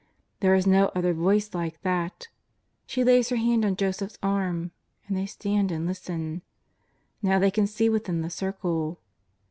[0.39, 2.27] There is no other voice like that.
[2.87, 4.71] She lays her hand on Joseph's arm
[5.07, 6.41] and they stand and listen.
[7.21, 8.99] Now they can see within the circle.